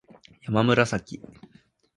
[0.41, 1.21] やまむらさき